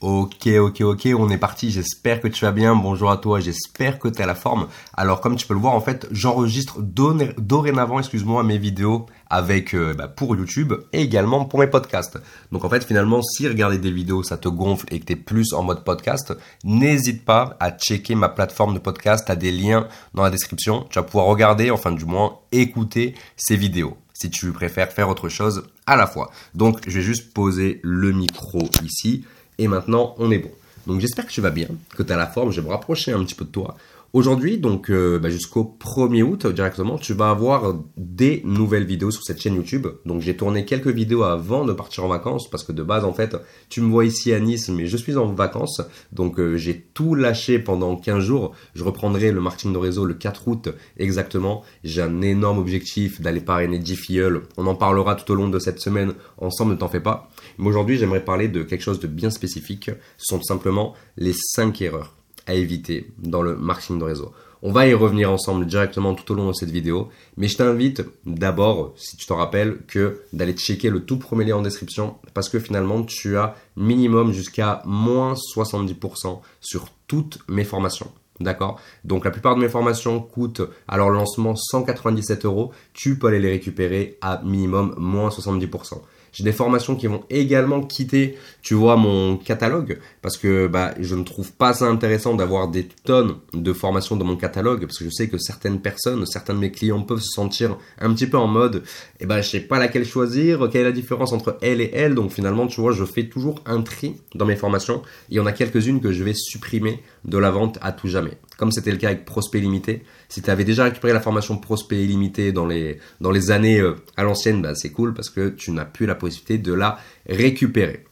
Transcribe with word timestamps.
Ok, 0.00 0.48
ok, 0.48 0.80
ok, 0.80 1.08
on 1.16 1.30
est 1.30 1.38
parti. 1.38 1.70
J'espère 1.70 2.20
que 2.20 2.28
tu 2.28 2.44
vas 2.44 2.52
bien. 2.52 2.74
Bonjour 2.74 3.10
à 3.10 3.16
toi. 3.16 3.40
J'espère 3.40 3.98
que 3.98 4.08
tu 4.08 4.20
à 4.20 4.26
la 4.26 4.34
forme. 4.34 4.66
Alors, 4.92 5.20
comme 5.20 5.36
tu 5.36 5.46
peux 5.46 5.54
le 5.54 5.60
voir, 5.60 5.72
en 5.72 5.80
fait, 5.80 6.06
j'enregistre 6.10 6.82
dorénavant, 6.82 8.00
excuse-moi, 8.00 8.42
mes 8.42 8.58
vidéos 8.58 9.06
avec 9.30 9.74
euh, 9.74 9.94
bah, 9.94 10.08
pour 10.08 10.36
YouTube 10.36 10.74
et 10.92 11.00
également 11.00 11.44
pour 11.44 11.60
mes 11.60 11.68
podcasts. 11.68 12.18
Donc, 12.52 12.64
en 12.64 12.68
fait, 12.68 12.84
finalement, 12.84 13.22
si 13.22 13.48
regarder 13.48 13.78
des 13.78 13.92
vidéos, 13.92 14.22
ça 14.22 14.36
te 14.36 14.48
gonfle 14.48 14.84
et 14.90 15.00
que 15.00 15.06
tu 15.06 15.12
es 15.14 15.16
plus 15.16 15.54
en 15.54 15.62
mode 15.62 15.84
podcast, 15.84 16.34
n'hésite 16.64 17.24
pas 17.24 17.56
à 17.60 17.70
checker 17.70 18.14
ma 18.14 18.28
plateforme 18.28 18.74
de 18.74 18.80
podcast. 18.80 19.24
Tu 19.24 19.32
as 19.32 19.36
des 19.36 19.52
liens 19.52 19.88
dans 20.12 20.24
la 20.24 20.30
description. 20.30 20.86
Tu 20.90 20.98
vas 20.98 21.04
pouvoir 21.04 21.26
regarder, 21.26 21.70
enfin, 21.70 21.92
du 21.92 22.04
moins, 22.04 22.40
écouter 22.52 23.14
ces 23.36 23.56
vidéos 23.56 23.96
si 24.12 24.30
tu 24.30 24.52
préfères 24.52 24.92
faire 24.92 25.08
autre 25.08 25.28
chose 25.28 25.64
à 25.86 25.96
la 25.96 26.06
fois. 26.06 26.30
Donc, 26.54 26.80
je 26.86 26.98
vais 26.98 27.04
juste 27.04 27.32
poser 27.32 27.80
le 27.82 28.12
micro 28.12 28.68
ici. 28.82 29.24
Et 29.58 29.68
maintenant, 29.68 30.14
on 30.18 30.30
est 30.30 30.38
bon. 30.38 30.50
Donc 30.86 31.00
j'espère 31.00 31.26
que 31.26 31.32
tu 31.32 31.40
vas 31.40 31.50
bien, 31.50 31.68
que 31.96 32.02
tu 32.02 32.12
as 32.12 32.16
la 32.16 32.26
forme. 32.26 32.52
Je 32.52 32.60
vais 32.60 32.66
me 32.66 32.72
rapprocher 32.72 33.12
un 33.12 33.24
petit 33.24 33.34
peu 33.34 33.44
de 33.44 33.50
toi. 33.50 33.76
Aujourd'hui, 34.14 34.58
donc 34.58 34.90
euh, 34.90 35.18
bah, 35.18 35.28
jusqu'au 35.28 35.76
1er 35.80 36.22
août 36.22 36.46
directement, 36.46 36.98
tu 36.98 37.14
vas 37.14 37.30
avoir 37.30 37.74
des 37.96 38.42
nouvelles 38.44 38.84
vidéos 38.84 39.10
sur 39.10 39.24
cette 39.24 39.40
chaîne 39.40 39.56
YouTube. 39.56 39.88
Donc 40.06 40.20
j'ai 40.20 40.36
tourné 40.36 40.64
quelques 40.64 40.86
vidéos 40.86 41.24
avant 41.24 41.64
de 41.64 41.72
partir 41.72 42.04
en 42.04 42.08
vacances 42.08 42.48
parce 42.48 42.62
que 42.62 42.70
de 42.70 42.84
base 42.84 43.04
en 43.04 43.12
fait, 43.12 43.36
tu 43.70 43.80
me 43.80 43.90
vois 43.90 44.04
ici 44.04 44.32
à 44.32 44.38
Nice, 44.38 44.68
mais 44.68 44.86
je 44.86 44.96
suis 44.96 45.16
en 45.16 45.26
vacances. 45.32 45.82
Donc 46.12 46.38
euh, 46.38 46.56
j'ai 46.56 46.80
tout 46.94 47.16
lâché 47.16 47.58
pendant 47.58 47.96
15 47.96 48.22
jours. 48.22 48.54
Je 48.76 48.84
reprendrai 48.84 49.32
le 49.32 49.40
marketing 49.40 49.72
de 49.72 49.78
réseau 49.78 50.04
le 50.04 50.14
4 50.14 50.46
août 50.46 50.68
exactement. 50.96 51.64
J'ai 51.82 52.02
un 52.02 52.22
énorme 52.22 52.58
objectif 52.58 53.20
d'aller 53.20 53.40
parrainer 53.40 53.80
10 53.80 53.96
filleuls. 53.96 54.42
On 54.56 54.68
en 54.68 54.76
parlera 54.76 55.16
tout 55.16 55.32
au 55.32 55.34
long 55.34 55.48
de 55.48 55.58
cette 55.58 55.80
semaine 55.80 56.14
ensemble, 56.38 56.74
ne 56.74 56.76
t'en 56.76 56.88
fais 56.88 57.00
pas. 57.00 57.32
Mais 57.58 57.68
aujourd'hui, 57.68 57.98
j'aimerais 57.98 58.24
parler 58.24 58.48
de 58.48 58.62
quelque 58.62 58.82
chose 58.82 59.00
de 59.00 59.06
bien 59.06 59.30
spécifique. 59.30 59.90
Ce 60.18 60.26
sont 60.26 60.42
simplement 60.42 60.94
les 61.16 61.32
5 61.32 61.80
erreurs 61.82 62.14
à 62.46 62.54
éviter 62.54 63.12
dans 63.18 63.42
le 63.42 63.56
marketing 63.56 63.98
de 63.98 64.04
réseau. 64.04 64.32
On 64.66 64.72
va 64.72 64.86
y 64.86 64.94
revenir 64.94 65.30
ensemble 65.30 65.66
directement 65.66 66.14
tout 66.14 66.32
au 66.32 66.34
long 66.34 66.48
de 66.48 66.54
cette 66.54 66.70
vidéo, 66.70 67.10
mais 67.36 67.48
je 67.48 67.58
t'invite 67.58 68.02
d'abord, 68.24 68.94
si 68.96 69.14
tu 69.18 69.26
te 69.26 69.32
rappelles, 69.34 69.80
que 69.86 70.22
d'aller 70.32 70.54
checker 70.54 70.88
le 70.88 71.04
tout 71.04 71.18
premier 71.18 71.44
lien 71.44 71.56
en 71.56 71.60
description, 71.60 72.16
parce 72.32 72.48
que 72.48 72.58
finalement 72.58 73.02
tu 73.02 73.36
as 73.36 73.56
minimum 73.76 74.32
jusqu'à 74.32 74.80
moins 74.86 75.34
70% 75.34 76.40
sur 76.60 76.88
toutes 77.06 77.40
mes 77.46 77.64
formations. 77.64 78.10
D'accord? 78.40 78.80
Donc 79.04 79.26
la 79.26 79.30
plupart 79.30 79.54
de 79.54 79.60
mes 79.60 79.68
formations 79.68 80.20
coûtent 80.20 80.62
à 80.88 80.96
leur 80.96 81.10
lancement 81.10 81.54
197 81.54 82.46
euros. 82.46 82.72
Tu 82.94 83.18
peux 83.18 83.26
aller 83.26 83.40
les 83.40 83.50
récupérer 83.50 84.16
à 84.22 84.40
minimum 84.42 84.94
moins 84.96 85.28
70%. 85.28 86.00
J'ai 86.34 86.44
des 86.44 86.52
formations 86.52 86.96
qui 86.96 87.06
vont 87.06 87.22
également 87.30 87.80
quitter, 87.80 88.36
tu 88.60 88.74
vois, 88.74 88.96
mon 88.96 89.36
catalogue 89.36 90.00
parce 90.20 90.36
que 90.36 90.66
bah, 90.66 90.92
je 91.00 91.14
ne 91.14 91.22
trouve 91.22 91.52
pas 91.52 91.72
ça 91.72 91.86
intéressant 91.86 92.34
d'avoir 92.34 92.68
des 92.68 92.88
tonnes 93.04 93.36
de 93.52 93.72
formations 93.72 94.16
dans 94.16 94.24
mon 94.24 94.36
catalogue 94.36 94.80
parce 94.80 94.98
que 94.98 95.04
je 95.04 95.10
sais 95.10 95.28
que 95.28 95.38
certaines 95.38 95.80
personnes, 95.80 96.26
certains 96.26 96.54
de 96.54 96.58
mes 96.58 96.72
clients 96.72 97.02
peuvent 97.02 97.20
se 97.20 97.32
sentir 97.32 97.78
un 98.00 98.12
petit 98.12 98.26
peu 98.26 98.36
en 98.36 98.48
mode, 98.48 98.82
eh 99.20 99.26
ben, 99.26 99.40
je 99.40 99.48
sais 99.48 99.60
pas 99.60 99.78
laquelle 99.78 100.04
choisir, 100.04 100.68
quelle 100.70 100.82
est 100.82 100.84
la 100.84 100.92
différence 100.92 101.32
entre 101.32 101.56
elle 101.62 101.80
et 101.80 101.90
elle. 101.94 102.14
Donc 102.14 102.32
finalement, 102.32 102.66
tu 102.66 102.80
vois, 102.80 102.92
je 102.92 103.04
fais 103.04 103.28
toujours 103.28 103.60
un 103.64 103.82
tri 103.82 104.16
dans 104.34 104.44
mes 104.44 104.56
formations. 104.56 105.02
Il 105.30 105.36
y 105.36 105.40
en 105.40 105.46
a 105.46 105.52
quelques-unes 105.52 106.00
que 106.00 106.12
je 106.12 106.24
vais 106.24 106.34
supprimer 106.34 107.00
de 107.24 107.38
la 107.38 107.50
vente 107.50 107.78
à 107.80 107.92
tout 107.92 108.08
jamais. 108.08 108.38
Comme 108.56 108.70
c'était 108.70 108.92
le 108.92 108.98
cas 108.98 109.08
avec 109.08 109.24
Prospect 109.24 109.60
Limité. 109.60 110.02
Si 110.28 110.42
tu 110.42 110.50
avais 110.50 110.64
déjà 110.64 110.84
récupéré 110.84 111.12
la 111.12 111.20
formation 111.20 111.56
Prospect 111.58 112.02
Illimité 112.02 112.52
dans 112.52 112.66
les, 112.66 112.98
dans 113.20 113.30
les 113.30 113.50
années 113.50 113.80
euh, 113.80 113.96
à 114.16 114.22
l'ancienne, 114.22 114.62
bah, 114.62 114.74
c'est 114.74 114.90
cool 114.90 115.12
parce 115.14 115.30
que 115.30 115.48
tu 115.48 115.72
n'as 115.72 115.84
plus 115.84 116.06
la 116.06 116.14
possibilité 116.14 116.58
de 116.58 116.72
la 116.72 116.98
récupérer 117.28 118.04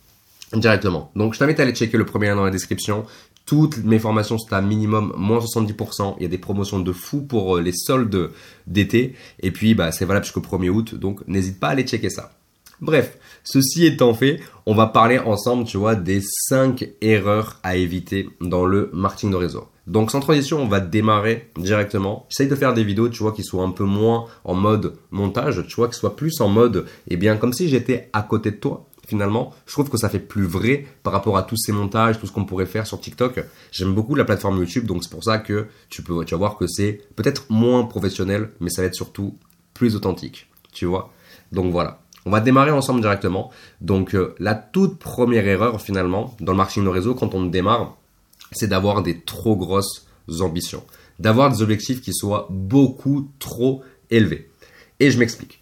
directement. 0.53 1.11
Donc 1.17 1.35
je 1.35 1.39
t'invite 1.39 1.61
à 1.61 1.63
aller 1.63 1.75
checker 1.75 1.97
le 1.97 2.07
premier 2.07 2.27
lien 2.29 2.37
dans 2.37 2.45
la 2.45 2.51
description. 2.51 3.05
Toutes 3.47 3.79
mes 3.85 3.99
formations 3.99 4.39
sont 4.39 4.53
à 4.53 4.61
minimum 4.61 5.13
moins 5.17 5.39
70%. 5.39 6.17
Il 6.19 6.23
y 6.23 6.27
a 6.27 6.29
des 6.29 6.39
promotions 6.39 6.81
de 6.81 6.93
fou 6.93 7.23
pour 7.23 7.57
euh, 7.57 7.61
les 7.61 7.73
soldes 7.73 8.31
d'été. 8.67 9.15
Et 9.41 9.51
puis 9.51 9.75
bah, 9.75 9.93
c'est 9.93 10.05
valable 10.05 10.25
jusqu'au 10.25 10.41
1er 10.41 10.71
août. 10.71 10.95
Donc 10.95 11.27
n'hésite 11.29 11.59
pas 11.61 11.69
à 11.69 11.71
aller 11.71 11.85
checker 11.85 12.11
ça. 12.11 12.33
Bref, 12.83 13.17
ceci 13.45 13.87
étant 13.87 14.13
fait, 14.13 14.41
on 14.67 14.75
va 14.75 14.89
parler 14.89 15.21
ensemble, 15.21 15.65
tu 15.65 15.77
vois, 15.77 15.95
des 15.95 16.21
5 16.21 16.85
erreurs 17.01 17.61
à 17.63 17.77
éviter 17.77 18.29
dans 18.41 18.65
le 18.65 18.91
marketing 18.93 19.31
de 19.31 19.37
réseau. 19.37 19.69
Donc 19.87 20.11
sans 20.11 20.19
transition, 20.19 20.61
on 20.61 20.67
va 20.67 20.81
démarrer 20.81 21.49
directement. 21.57 22.27
J'essaye 22.29 22.49
de 22.49 22.57
faire 22.57 22.75
des 22.75 22.83
vidéos, 22.83 23.09
tu 23.09 23.23
vois, 23.23 23.31
qui 23.31 23.45
soient 23.45 23.63
un 23.63 23.71
peu 23.71 23.85
moins 23.85 24.27
en 24.43 24.55
mode 24.55 24.97
montage, 25.13 25.65
tu 25.69 25.77
vois, 25.77 25.87
qui 25.87 25.95
soient 25.95 26.17
plus 26.17 26.41
en 26.41 26.49
mode, 26.49 26.87
eh 27.07 27.17
bien, 27.17 27.37
comme 27.37 27.53
si 27.53 27.69
j'étais 27.69 28.11
à 28.13 28.23
côté 28.23 28.51
de 28.51 28.57
toi. 28.57 28.89
Finalement, 29.07 29.55
je 29.67 29.75
trouve 29.75 29.89
que 29.89 29.97
ça 29.97 30.09
fait 30.09 30.19
plus 30.19 30.47
vrai 30.47 30.85
par 31.05 31.13
rapport 31.13 31.37
à 31.37 31.45
tous 31.45 31.57
ces 31.57 31.71
montages, 31.71 32.19
tout 32.19 32.27
ce 32.27 32.33
qu'on 32.33 32.45
pourrait 32.45 32.67
faire 32.67 32.89
sur 32.89 33.01
TikTok. 33.01 33.45
J'aime 33.71 33.95
beaucoup 33.95 34.17
la 34.17 34.25
plateforme 34.25 34.59
YouTube, 34.59 34.87
donc 34.87 35.05
c'est 35.05 35.11
pour 35.11 35.23
ça 35.23 35.39
que 35.39 35.67
tu 35.89 36.03
peux, 36.03 36.25
tu 36.25 36.35
vas 36.35 36.39
voir 36.39 36.57
que 36.57 36.67
c'est 36.67 37.01
peut-être 37.15 37.47
moins 37.49 37.85
professionnel, 37.85 38.51
mais 38.59 38.71
ça 38.71 38.83
va 38.83 38.89
être 38.89 38.97
surtout 38.97 39.39
plus 39.73 39.95
authentique, 39.95 40.49
tu 40.73 40.87
vois. 40.87 41.13
Donc 41.53 41.71
voilà. 41.71 42.03
On 42.25 42.31
va 42.31 42.41
démarrer 42.41 42.71
ensemble 42.71 43.01
directement. 43.01 43.51
Donc 43.81 44.15
euh, 44.15 44.35
la 44.39 44.55
toute 44.55 44.99
première 44.99 45.47
erreur 45.47 45.81
finalement 45.81 46.37
dans 46.41 46.53
le 46.53 46.59
marketing 46.59 46.85
de 46.85 46.89
réseau 46.89 47.15
quand 47.15 47.35
on 47.35 47.45
démarre, 47.45 47.97
c'est 48.53 48.69
d'avoir 48.69 49.03
des 49.03 49.21
trop 49.21 49.57
grosses 49.57 50.07
ambitions, 50.41 50.85
d'avoir 51.19 51.51
des 51.51 51.63
objectifs 51.63 52.01
qui 52.01 52.13
soient 52.13 52.47
beaucoup 52.51 53.29
trop 53.39 53.83
élevés. 54.11 54.51
Et 55.01 55.11
je 55.11 55.19
m'explique. 55.19 55.62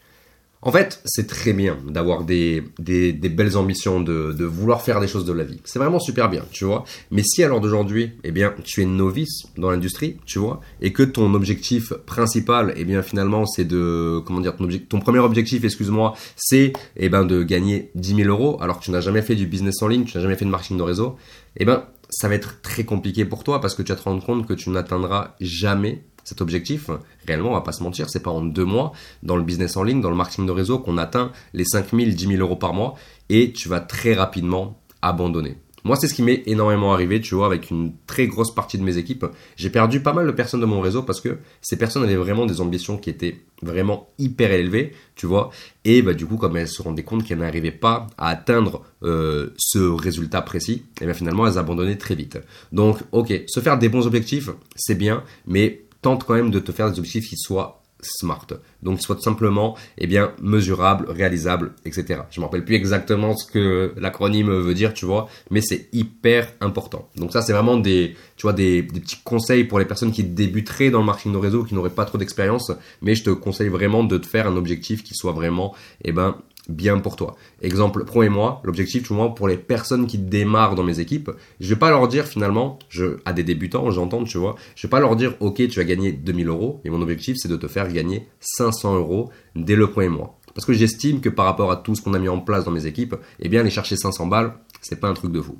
En 0.62 0.72
fait, 0.72 1.00
c'est 1.06 1.26
très 1.26 1.54
bien 1.54 1.78
d'avoir 1.88 2.25
des, 2.25 2.62
belles 2.78 3.56
ambitions, 3.56 4.00
de, 4.00 4.44
vouloir 4.44 4.82
faire 4.82 5.00
des 5.00 5.09
choses 5.09 5.25
de 5.25 5.32
la 5.32 5.44
vie. 5.44 5.60
C'est 5.65 5.78
vraiment 5.78 5.98
super 5.98 6.28
bien, 6.28 6.44
tu 6.50 6.66
vois. 6.66 6.84
Mais 7.10 7.22
si 7.22 7.43
à 7.43 7.48
l'heure 7.48 7.60
d'aujourd'hui, 7.60 8.12
eh 8.25 8.31
bien, 8.31 8.54
tu 8.65 8.82
es 8.82 8.84
novice 8.84 9.44
dans 9.56 9.71
l'industrie, 9.71 10.19
tu 10.26 10.38
vois, 10.38 10.60
et 10.82 10.93
que 10.93 11.03
ton 11.03 11.32
objectif 11.32 11.94
principal, 12.04 12.75
eh 12.76 12.84
bien, 12.84 13.03
finalement, 13.03 13.47
c'est 13.47 13.65
de, 13.65 14.21
comment 14.26 14.41
dire, 14.41 14.54
ton, 14.56 14.69
ton 14.87 15.00
premier 15.00 15.21
objectif, 15.21 15.65
excuse-moi, 15.65 16.15
c'est, 16.37 16.75
eh 16.97 17.09
ben, 17.09 17.25
de 17.25 17.42
gagner 17.42 17.91
10 17.94 18.16
000 18.16 18.28
euros, 18.28 18.59
alors 18.60 18.81
que 18.81 18.84
tu 18.84 18.91
n'as 18.91 19.00
jamais 19.00 19.22
fait 19.22 19.37
du 19.37 19.47
business 19.47 19.81
en 19.81 19.88
ligne, 19.88 20.04
tu 20.04 20.16
n'as 20.16 20.22
jamais 20.22 20.37
fait 20.37 20.44
de 20.44 20.50
marketing 20.50 20.77
de 20.77 20.82
réseau, 20.82 21.16
eh 21.56 21.65
ben, 21.65 21.84
ça 22.10 22.28
va 22.28 22.34
être 22.34 22.60
très 22.60 22.84
compliqué 22.84 23.25
pour 23.25 23.44
toi 23.44 23.60
parce 23.60 23.75
que 23.75 23.82
tu 23.82 23.92
vas 23.92 23.97
te 23.97 24.03
rendre 24.03 24.25
compte 24.25 24.47
que 24.47 24.53
tu 24.53 24.71
n'atteindras 24.71 25.37
jamais 25.41 26.04
cet 26.25 26.41
objectif, 26.41 26.91
réellement, 27.26 27.50
on 27.50 27.54
va 27.54 27.60
pas 27.60 27.72
se 27.72 27.82
mentir, 27.82 28.10
c'est 28.10 28.22
pas 28.22 28.31
en 28.31 28.42
deux 28.42 28.64
mois 28.64 28.92
dans 29.22 29.36
le 29.36 29.42
business 29.42 29.76
en 29.76 29.82
ligne, 29.82 30.00
dans 30.00 30.10
le 30.10 30.16
marketing 30.16 30.47
de 30.47 30.53
réseau 30.53 30.78
qu'on 30.78 30.98
atteint 30.98 31.32
les 31.54 31.64
5 31.64 31.91
000, 31.91 32.10
10 32.10 32.26
000 32.26 32.41
euros 32.41 32.56
par 32.56 32.75
mois 32.75 32.94
et 33.28 33.53
tu 33.53 33.69
vas 33.69 33.81
très 33.81 34.14
rapidement 34.14 34.80
abandonner. 35.03 35.56
Moi, 35.84 35.97
c'est 35.97 36.09
ce 36.09 36.14
qui 36.14 36.22
m'est 36.22 36.42
énormément 36.47 36.92
arrivé, 36.92 37.20
tu 37.20 37.34
vois, 37.34 37.47
avec 37.47 37.70
une 37.70 37.92
très 38.06 38.26
grosse 38.26 38.54
partie 38.54 38.76
de 38.76 38.82
mes 38.82 38.98
équipes. 38.98 39.25
J'ai 39.56 39.70
perdu 39.70 40.00
pas 40.00 40.12
mal 40.12 40.26
de 40.26 40.32
personnes 40.32 40.60
de 40.60 40.66
mon 40.66 40.80
réseau 40.80 41.03
parce 41.03 41.20
que 41.20 41.38
ces 41.62 41.78
personnes 41.78 42.03
avaient 42.03 42.16
vraiment 42.16 42.44
des 42.44 42.60
ambitions 42.60 42.98
qui 42.98 43.09
étaient 43.09 43.41
vraiment 43.62 44.09
hyper 44.19 44.53
élevées, 44.53 44.92
tu 45.16 45.26
vois. 45.26 45.50
Et 45.84 46.03
bah, 46.03 46.12
du 46.12 46.26
coup, 46.26 46.36
comme 46.36 46.56
elles 46.56 46.69
se 46.69 46.82
rendaient 46.82 47.03
compte 47.03 47.25
qu'elles 47.25 47.38
n'arrivaient 47.38 47.70
pas 47.70 48.06
à 48.19 48.28
atteindre 48.28 48.82
euh, 49.03 49.50
ce 49.56 49.78
résultat 49.78 50.42
précis, 50.42 50.84
et 51.00 51.06
bien 51.06 51.14
finalement, 51.14 51.47
elles 51.47 51.59
abandonnaient 51.59 51.98
très 51.98 52.14
vite. 52.14 52.38
Donc, 52.72 52.98
ok, 53.12 53.32
se 53.47 53.60
faire 53.60 53.78
des 53.78 53.88
bons 53.88 54.06
objectifs, 54.06 54.50
c'est 54.76 54.97
bien, 54.97 55.25
mais 55.47 55.84
tente 56.03 56.25
quand 56.25 56.34
même 56.34 56.50
de 56.50 56.59
te 56.59 56.72
faire 56.72 56.91
des 56.91 56.99
objectifs 56.99 57.28
qui 57.28 57.37
soient 57.37 57.81
smart. 58.03 58.47
Donc 58.83 59.00
soit 59.00 59.16
tout 59.16 59.22
simplement 59.22 59.77
eh 59.99 60.06
bien 60.06 60.33
mesurable, 60.41 61.06
réalisable, 61.11 61.72
etc. 61.84 62.22
Je 62.31 62.41
me 62.41 62.47
rappelle 62.47 62.65
plus 62.65 62.75
exactement 62.75 63.37
ce 63.37 63.50
que 63.50 63.93
l'acronyme 63.97 64.50
veut 64.50 64.75
dire, 64.75 64.94
tu 64.94 65.05
vois, 65.05 65.28
mais 65.50 65.60
c'est 65.60 65.89
hyper 65.93 66.53
important. 66.60 67.09
Donc 67.16 67.33
ça 67.33 67.43
c'est 67.43 67.53
vraiment 67.53 67.77
des 67.77 68.15
tu 68.37 68.43
vois 68.43 68.53
des, 68.53 68.83
des, 68.83 69.00
petits 69.00 69.21
conseils 69.22 69.65
pour 69.65 69.78
les 69.78 69.84
personnes 69.84 70.12
qui 70.12 70.25
débuteraient 70.25 70.91
dans 70.91 71.00
le 71.00 71.05
marketing 71.05 71.33
de 71.33 71.39
réseau 71.39 71.65
qui 71.65 71.75
n'auraient 71.75 71.91
pas 71.91 72.05
trop 72.05 72.19
d'expérience, 72.19 72.72
mais 73.03 73.15
je 73.15 73.25
te 73.25 73.31
conseille 73.31 73.69
vraiment 73.69 74.05
de 74.05 74.16
te 74.19 74.27
faire 74.27 74.47
un 74.47 74.56
objectif 74.56 75.03
qui 75.03 75.15
soit 75.15 75.33
vraiment 75.33 75.75
eh 76.05 76.12
ben 76.12 76.37
bien 76.69 76.98
pour 76.98 77.16
toi. 77.16 77.37
Exemple, 77.62 78.04
promets-moi, 78.04 78.60
l'objectif, 78.65 79.03
tu 79.03 79.15
vois, 79.15 79.34
pour 79.34 79.48
les 79.48 79.56
personnes 79.56 80.06
qui 80.06 80.19
démarrent 80.19 80.75
dans 80.75 80.82
mes 80.82 81.00
équipes, 81.00 81.31
je 81.59 81.68
vais 81.68 81.78
pas 81.78 81.91
leur 81.91 82.07
dire 82.09 82.27
finalement, 82.27 82.78
je, 82.89 83.18
à 83.24 83.33
des 83.33 83.42
débutants, 83.42 83.91
j'entends, 83.91 84.24
tu 84.24 84.39
vois, 84.39 84.57
je 84.77 84.86
vais 84.86 84.91
pas 84.91 85.01
leur 85.01 85.16
dire, 85.16 85.34
ok, 85.41 85.57
tu 85.68 85.78
vas 85.78 85.84
gagner 85.84 86.12
2000 86.12 86.48
euros, 86.48 86.80
et 86.84 86.91
mon 86.91 87.01
objectif, 87.03 87.36
c'est 87.39 87.48
de 87.48 87.57
te 87.57 87.66
faire 87.66 87.91
gagner 87.92 88.28
500 88.41 88.97
euros 88.97 89.30
dès 89.57 89.77
le 89.77 89.91
premier 89.91 90.09
mois. 90.09 90.39
Parce 90.54 90.66
que 90.66 90.72
j'estime 90.72 91.21
que 91.21 91.28
par 91.28 91.45
rapport 91.45 91.71
à 91.71 91.77
tout 91.77 91.95
ce 91.95 92.03
qu'on 92.03 92.15
a 92.15 92.18
mis 92.18 92.28
en 92.28 92.41
place 92.41 92.65
dans 92.65 92.71
mes 92.71 92.86
équipes, 92.86 93.16
eh 93.39 93.48
bien, 93.48 93.60
aller 93.60 93.71
chercher 93.71 93.97
500 93.97 94.27
balles, 94.27 94.54
c'est 94.80 95.01
pas 95.01 95.09
un 95.09 95.15
truc 95.15 95.33
de 95.33 95.41
fou. 95.41 95.59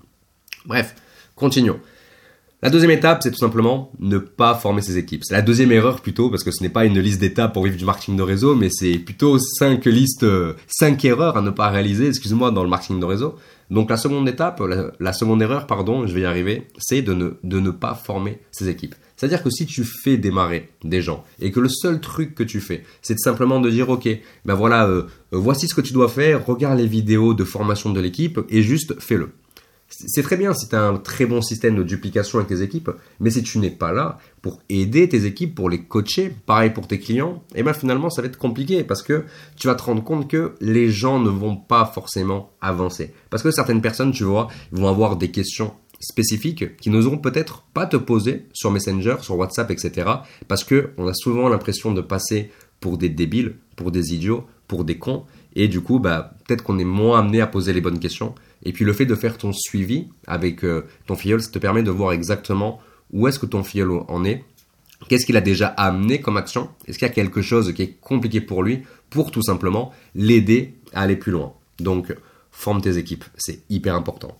Bref, 0.67 0.95
continuons. 1.35 1.81
La 2.63 2.69
deuxième 2.69 2.91
étape, 2.91 3.23
c'est 3.23 3.31
tout 3.31 3.39
simplement 3.39 3.91
ne 4.01 4.19
pas 4.19 4.55
former 4.55 4.83
ses 4.83 4.99
équipes. 4.99 5.25
C'est 5.25 5.33
la 5.33 5.41
deuxième 5.41 5.73
erreur 5.73 6.03
plutôt, 6.03 6.29
parce 6.29 6.45
que 6.45 6.51
ce 6.51 6.63
n'est 6.63 6.69
pas 6.69 6.85
une 6.85 6.99
liste 6.99 7.19
d'étapes 7.19 7.55
pour 7.55 7.65
vivre 7.65 7.79
du 7.79 7.87
marketing 7.87 8.17
de 8.17 8.23
réseau, 8.23 8.55
mais 8.55 8.69
c'est 8.71 8.99
plutôt 8.99 9.39
cinq 9.39 9.87
listes, 9.87 10.25
euh, 10.25 10.53
cinq 10.67 11.03
erreurs 11.07 11.39
à 11.39 11.41
ne 11.41 11.49
pas 11.49 11.71
réaliser, 11.71 12.09
excuse-moi, 12.09 12.51
dans 12.51 12.63
le 12.63 12.69
marketing 12.69 13.01
de 13.01 13.07
réseau. 13.07 13.37
Donc 13.71 13.89
la 13.89 13.97
seconde 13.97 14.29
étape, 14.29 14.61
la, 14.99 15.13
seconde 15.15 15.41
erreur, 15.41 15.67
pardon, 15.67 16.07
je 16.07 16.13
vais 16.13 16.21
y 16.23 16.25
arriver, 16.27 16.67
c'est 16.77 17.01
de 17.01 17.15
ne, 17.15 17.71
pas 17.71 17.95
former 17.95 18.41
ses 18.51 18.69
équipes. 18.69 18.95
C'est-à-dire 19.17 19.43
que 19.43 19.49
si 19.49 19.65
tu 19.65 19.85
fais 19.85 20.19
démarrer 20.19 20.69
des 20.85 21.01
gens 21.01 21.25
et 21.41 21.53
que 21.53 21.61
le 21.61 21.69
seul 21.71 22.01
truc 22.01 22.35
que 22.35 22.43
tu 22.43 22.61
fais, 22.61 22.85
c'est 23.01 23.19
simplement 23.19 23.61
de 23.61 23.71
dire 23.71 23.89
ok, 23.89 24.07
ben 24.45 24.55
voilà, 24.55 24.87
euh, 24.87 25.05
euh, 25.33 25.39
voici 25.39 25.67
ce 25.67 25.75
que 25.75 25.81
tu 25.81 25.95
dois 25.95 26.09
faire, 26.09 26.45
regarde 26.45 26.79
les 26.79 26.87
vidéos 26.87 27.33
de 27.33 27.45
formation 27.45 27.91
de 27.91 28.01
l'équipe 28.01 28.41
et 28.51 28.63
juste 28.63 29.01
fais-le 29.01 29.31
C'est 29.91 30.23
très 30.23 30.37
bien 30.37 30.55
si 30.55 30.69
tu 30.69 30.77
as 30.77 30.83
un 30.83 30.97
très 30.97 31.27
bon 31.27 31.43
système 31.43 31.75
de 31.75 31.83
duplication 31.83 32.39
avec 32.39 32.49
tes 32.49 32.63
équipes, 32.63 32.91
mais 33.19 33.31
si 33.31 33.43
tu 33.43 33.59
n'es 33.59 33.71
pas 33.71 33.93
là 33.93 34.19
pour 34.41 34.61
aider 34.69 35.09
tes 35.09 35.27
équipes, 35.27 35.55
pour 35.55 35.69
les 35.69 35.83
coacher, 35.83 36.33
pareil 36.47 36.71
pour 36.71 36.87
tes 36.87 37.01
clients, 37.01 37.43
et 37.55 37.61
eh 37.61 37.63
ben 37.65 37.73
finalement 37.73 38.09
ça 38.09 38.23
va 38.23 38.29
être 38.29 38.39
compliqué 38.39 38.85
parce 38.85 39.03
que 39.03 39.25
tu 39.57 39.67
vas 39.67 39.75
te 39.75 39.83
rendre 39.83 40.05
compte 40.05 40.29
que 40.29 40.55
les 40.61 40.91
gens 40.91 41.19
ne 41.19 41.29
vont 41.29 41.57
pas 41.57 41.85
forcément 41.85 42.53
avancer. 42.61 43.13
Parce 43.31 43.43
que 43.43 43.51
certaines 43.51 43.83
personnes, 43.83 44.13
tu 44.13 44.25
vois, 44.25 44.49
vont 44.71 44.89
avoir 44.89 45.17
des 45.17 45.31
questions 45.31 45.75
spécifiques 46.01 46.77
qui 46.79 46.89
n'oseront 46.91 47.19
peut-être 47.19 47.65
pas 47.75 47.87
te 47.87 47.97
poser 47.97 48.47
sur 48.53 48.71
Messenger, 48.71 49.17
sur 49.21 49.37
WhatsApp, 49.37 49.71
etc. 49.71 50.09
Parce 50.49 50.65
que 50.65 50.91
on 50.97 51.07
a 51.07 51.15
souvent 51.15 51.49
l'impression 51.49 51.93
de 51.93 52.01
passer 52.01 52.51
pour 52.81 52.97
des 52.97 53.11
débiles, 53.11 53.57
pour 53.77 53.91
des 53.91 54.15
idiots, 54.15 54.47
pour 54.67 54.85
des 54.85 54.99
cons. 54.99 55.25
Et 55.57 55.69
du 55.69 55.81
coup, 55.81 55.99
bah, 55.99 56.35
peut-être 56.47 56.63
qu'on 56.63 56.79
est 56.79 56.85
moins 56.85 57.21
amené 57.21 57.41
à 57.41 57.47
poser 57.47 57.73
les 57.73 57.81
bonnes 57.81 57.99
questions. 57.99 58.35
Et 58.63 58.73
puis 58.73 58.85
le 58.85 58.93
fait 58.93 59.07
de 59.07 59.15
faire 59.15 59.39
ton 59.39 59.53
suivi 59.53 60.09
avec 60.27 60.65
euh, 60.65 60.87
ton 61.07 61.17
filleul, 61.17 61.41
ça 61.41 61.51
te 61.51 61.59
permet 61.59 61.83
de 61.83 61.91
voir 61.91 62.13
exactement 62.13 62.81
où 63.13 63.27
est-ce 63.27 63.39
que 63.39 63.47
ton 63.47 63.63
filleul 63.63 63.91
en 64.09 64.25
est, 64.25 64.45
qu'est-ce 65.09 65.27
qu'il 65.27 65.37
a 65.37 65.41
déjà 65.41 65.69
amené 65.69 66.21
comme 66.21 66.37
action, 66.37 66.69
est-ce 66.87 66.99
qu'il 66.99 67.09
y 67.09 67.11
a 67.11 67.15
quelque 67.15 67.43
chose 67.43 67.73
qui 67.75 67.83
est 67.83 67.97
compliqué 68.01 68.41
pour 68.41 68.63
lui, 68.63 68.83
pour 69.09 69.31
tout 69.31 69.43
simplement 69.43 69.93
l'aider 70.15 70.75
à 70.93 71.03
aller 71.03 71.17
plus 71.17 71.33
loin? 71.33 71.55
Donc, 71.81 72.15
forme 72.51 72.81
tes 72.81 72.99
équipes, 72.99 73.25
c'est 73.37 73.63
hyper 73.71 73.95
important. 73.95 74.37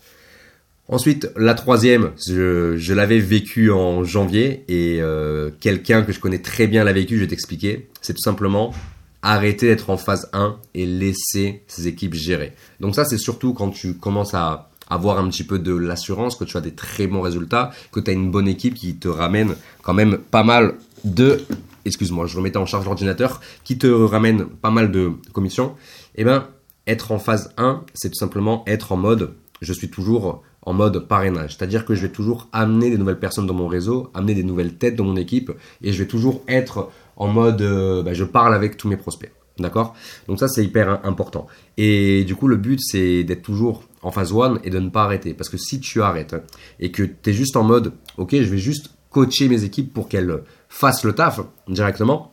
Ensuite, 0.89 1.31
la 1.37 1.55
troisième, 1.55 2.11
je, 2.27 2.93
l'avais 2.93 3.21
vécu 3.21 3.71
en 3.71 4.03
janvier 4.03 4.65
et 4.67 5.01
euh, 5.01 5.51
quelqu'un 5.61 6.03
que 6.03 6.13
je 6.13 6.19
connais 6.19 6.41
très 6.41 6.67
bien 6.67 6.83
l'a 6.83 6.93
vécu, 6.93 7.17
je 7.17 7.21
vais 7.21 7.29
t'expliquer. 7.29 7.89
C'est 8.03 8.15
tout 8.15 8.23
simplement 8.23 8.75
arrêter 9.23 9.67
d'être 9.67 9.91
en 9.91 9.97
phase 9.97 10.29
1 10.33 10.57
et 10.75 10.87
laisser 10.87 11.63
ses 11.67 11.89
équipes 11.89 12.15
gérer. 12.15 12.55
Donc 12.81 12.95
ça, 12.95 13.05
c'est 13.05 13.19
surtout 13.19 13.53
quand 13.53 13.71
tu 13.71 13.95
commences 13.95 14.35
à 14.35 14.71
avoir 14.89 15.19
un 15.19 15.29
petit 15.29 15.45
peu 15.45 15.59
de 15.59 15.75
l'assurance, 15.75 16.35
que 16.35 16.45
tu 16.45 16.57
as 16.57 16.61
des 16.61 16.75
très 16.75 17.07
bons 17.07 17.21
résultats, 17.21 17.71
que 17.93 18.01
tu 18.01 18.11
as 18.11 18.13
une 18.13 18.31
bonne 18.31 18.49
équipe 18.49 18.75
qui 18.75 18.97
te 18.97 19.09
ramène 19.09 19.55
quand 19.83 19.95
même 19.95 20.19
pas 20.19 20.43
mal 20.43 20.75
de... 21.05 21.43
Excuse-moi, 21.85 22.27
je 22.27 22.37
remettais 22.37 22.59
en 22.59 22.67
charge 22.67 22.85
l'ordinateur, 22.85 23.41
qui 23.65 23.79
te 23.79 23.87
ramène 23.87 24.47
pas 24.47 24.71
mal 24.71 24.91
de 24.91 25.13
commissions. 25.33 25.75
Eh 26.17 26.25
bien, 26.25 26.49
être 26.87 27.13
en 27.13 27.19
phase 27.19 27.55
1, 27.57 27.85
c'est 27.95 28.11
tout 28.11 28.19
simplement 28.19 28.65
être 28.67 28.93
en 28.93 28.97
mode, 28.97 29.35
je 29.63 29.73
suis 29.73 29.91
toujours 29.91 30.43
en 30.63 30.73
mode 30.75 31.07
parrainage. 31.07 31.57
C'est-à-dire 31.57 31.85
que 31.85 31.95
je 31.95 32.03
vais 32.03 32.13
toujours 32.13 32.49
amener 32.53 32.91
des 32.91 32.99
nouvelles 32.99 33.19
personnes 33.19 33.47
dans 33.47 33.55
mon 33.55 33.69
réseau, 33.69 34.11
amener 34.13 34.35
des 34.35 34.43
nouvelles 34.43 34.75
têtes 34.75 34.97
dans 34.97 35.05
mon 35.05 35.17
équipe, 35.17 35.53
et 35.83 35.93
je 35.93 35.99
vais 35.99 36.09
toujours 36.09 36.43
être 36.49 36.91
en 37.21 37.29
mode, 37.29 37.61
euh, 37.61 38.03
bah, 38.03 38.15
je 38.15 38.25
parle 38.25 38.55
avec 38.55 38.79
tous 38.79 38.89
mes 38.89 38.97
prospects. 38.97 39.31
D'accord? 39.59 39.95
Donc 40.27 40.39
ça, 40.39 40.49
c'est 40.49 40.65
hyper 40.65 41.05
important. 41.05 41.47
Et 41.77 42.25
du 42.25 42.35
coup, 42.35 42.49
le 42.49 42.57
but, 42.57 42.81
c'est 42.83 43.25
d'être 43.25 43.43
toujours 43.43 43.85
en 44.03 44.11
phase 44.11 44.33
one 44.33 44.59
et 44.65 44.71
de 44.71 44.79
ne 44.79 44.89
pas 44.89 45.05
arrêter. 45.05 45.35
Parce 45.35 45.51
que 45.51 45.59
si 45.59 45.81
tu 45.81 46.01
arrêtes 46.01 46.35
et 46.81 46.91
que 46.91 47.03
tu 47.03 47.29
es 47.29 47.33
juste 47.35 47.57
en 47.57 47.63
mode, 47.63 47.93
ok, 48.17 48.31
je 48.33 48.49
vais 48.49 48.59
juste 48.59 48.93
coacher 49.11 49.51
mes 49.51 49.65
équipes 49.65 49.93
pour 49.93 50.09
qu'elles 50.09 50.43
fassent 50.71 51.05
le 51.05 51.13
taf 51.13 51.41
directement, 51.69 52.33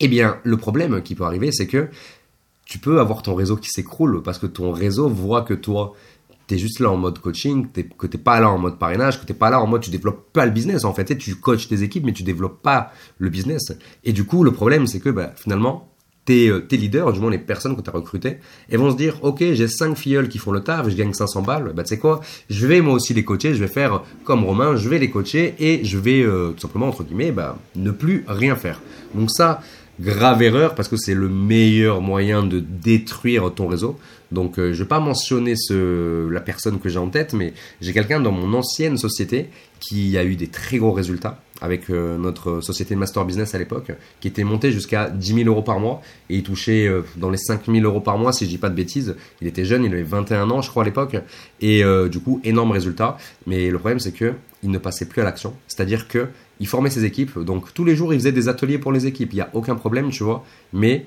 eh 0.00 0.08
bien, 0.08 0.38
le 0.42 0.56
problème 0.56 1.02
qui 1.02 1.14
peut 1.14 1.24
arriver, 1.24 1.52
c'est 1.52 1.66
que 1.66 1.88
tu 2.64 2.78
peux 2.78 3.00
avoir 3.00 3.20
ton 3.20 3.34
réseau 3.34 3.58
qui 3.58 3.68
s'écroule 3.68 4.22
parce 4.22 4.38
que 4.38 4.46
ton 4.46 4.72
réseau 4.72 5.06
voit 5.06 5.42
que 5.42 5.52
toi, 5.52 5.92
tu 6.46 6.54
es 6.54 6.58
juste 6.58 6.80
là 6.80 6.90
en 6.90 6.96
mode 6.96 7.18
coaching, 7.18 7.66
que 7.98 8.06
tu 8.06 8.18
pas 8.18 8.40
là 8.40 8.50
en 8.50 8.58
mode 8.58 8.78
parrainage, 8.78 9.20
que 9.20 9.26
tu 9.26 9.34
pas 9.34 9.50
là 9.50 9.60
en 9.60 9.66
mode 9.66 9.82
tu 9.82 9.90
développes 9.90 10.32
pas 10.32 10.46
le 10.46 10.52
business. 10.52 10.84
En 10.84 10.92
fait, 10.92 11.16
tu 11.16 11.36
coaches 11.36 11.68
tes 11.68 11.82
équipes, 11.82 12.04
mais 12.04 12.12
tu 12.12 12.22
développes 12.22 12.62
pas 12.62 12.92
le 13.18 13.28
business. 13.30 13.72
Et 14.04 14.12
du 14.12 14.24
coup, 14.24 14.44
le 14.44 14.52
problème, 14.52 14.86
c'est 14.86 15.00
que 15.00 15.10
bah, 15.10 15.32
finalement, 15.36 15.90
tes, 16.24 16.48
euh, 16.48 16.60
tes 16.60 16.76
leaders, 16.76 17.12
du 17.12 17.20
moins 17.20 17.30
les 17.30 17.38
personnes 17.38 17.76
que 17.76 17.82
tu 17.82 17.90
as 17.90 17.92
recrutées, 17.92 18.38
elles 18.68 18.78
vont 18.78 18.90
se 18.90 18.96
dire, 18.96 19.18
ok, 19.22 19.38
j'ai 19.52 19.68
5 19.68 19.96
filleuls 19.96 20.28
qui 20.28 20.38
font 20.38 20.52
le 20.52 20.60
taf, 20.60 20.88
je 20.88 20.96
gagne 20.96 21.12
500 21.12 21.42
balles, 21.42 21.72
bah 21.74 21.82
tu 21.82 21.90
sais 21.90 21.98
quoi, 21.98 22.20
je 22.48 22.66
vais 22.66 22.80
moi 22.80 22.94
aussi 22.94 23.14
les 23.14 23.24
coacher, 23.24 23.54
je 23.54 23.60
vais 23.60 23.68
faire 23.68 24.02
comme 24.24 24.44
Romain, 24.44 24.76
je 24.76 24.88
vais 24.88 24.98
les 24.98 25.10
coacher 25.10 25.54
et 25.58 25.84
je 25.84 25.98
vais 25.98 26.22
euh, 26.22 26.52
tout 26.52 26.60
simplement, 26.60 26.88
entre 26.88 27.04
guillemets, 27.04 27.32
bah, 27.32 27.58
ne 27.76 27.90
plus 27.90 28.24
rien 28.26 28.56
faire. 28.56 28.80
Donc 29.14 29.30
ça, 29.30 29.60
grave 30.00 30.42
erreur 30.42 30.74
parce 30.74 30.88
que 30.88 30.96
c'est 30.96 31.14
le 31.14 31.28
meilleur 31.28 32.00
moyen 32.00 32.42
de 32.42 32.60
détruire 32.60 33.52
ton 33.54 33.68
réseau. 33.68 33.98
Donc 34.32 34.58
euh, 34.58 34.72
je 34.72 34.82
vais 34.82 34.88
pas 34.88 35.00
mentionner 35.00 35.54
ce, 35.56 36.28
la 36.28 36.40
personne 36.40 36.78
que 36.78 36.88
j'ai 36.88 36.98
en 36.98 37.08
tête, 37.08 37.32
mais 37.32 37.52
j'ai 37.80 37.92
quelqu'un 37.92 38.20
dans 38.20 38.32
mon 38.32 38.56
ancienne 38.56 38.96
société 38.96 39.48
qui 39.80 40.16
a 40.16 40.24
eu 40.24 40.36
des 40.36 40.48
très 40.48 40.78
gros 40.78 40.92
résultats 40.92 41.40
avec 41.60 41.88
euh, 41.88 42.18
notre 42.18 42.60
société 42.60 42.94
de 42.94 43.00
master 43.00 43.24
business 43.24 43.54
à 43.54 43.58
l'époque, 43.58 43.92
qui 44.20 44.28
était 44.28 44.44
monté 44.44 44.72
jusqu'à 44.72 45.08
10 45.08 45.34
000 45.34 45.48
euros 45.48 45.62
par 45.62 45.78
mois 45.78 46.02
et 46.28 46.36
il 46.36 46.42
touchait 46.42 46.86
euh, 46.86 47.02
dans 47.16 47.30
les 47.30 47.38
5 47.38 47.66
000 47.66 47.78
euros 47.84 48.00
par 48.00 48.18
mois 48.18 48.32
si 48.32 48.44
je 48.44 48.50
dis 48.50 48.58
pas 48.58 48.70
de 48.70 48.74
bêtises. 48.74 49.16
Il 49.40 49.46
était 49.46 49.64
jeune, 49.64 49.84
il 49.84 49.92
avait 49.92 50.02
21 50.02 50.50
ans 50.50 50.62
je 50.62 50.70
crois 50.70 50.82
à 50.82 50.86
l'époque 50.86 51.16
et 51.60 51.82
du 52.10 52.20
coup 52.20 52.40
énorme 52.44 52.72
résultat. 52.72 53.16
Mais 53.46 53.70
le 53.70 53.78
problème 53.78 54.00
c'est 54.00 54.12
que 54.12 54.34
il 54.62 54.70
ne 54.70 54.78
passait 54.78 55.04
plus 55.04 55.20
à 55.20 55.24
l'action, 55.24 55.54
c'est-à-dire 55.68 56.08
que 56.08 56.28
il 56.60 56.66
formait 56.66 56.90
ses 56.90 57.04
équipes. 57.04 57.38
Donc 57.38 57.74
tous 57.74 57.84
les 57.84 57.96
jours, 57.96 58.12
il 58.12 58.20
faisait 58.20 58.32
des 58.32 58.48
ateliers 58.48 58.78
pour 58.78 58.92
les 58.92 59.06
équipes. 59.06 59.32
Il 59.32 59.36
n'y 59.36 59.42
a 59.42 59.50
aucun 59.52 59.74
problème, 59.74 60.10
tu 60.10 60.22
vois. 60.24 60.44
Mais 60.72 61.06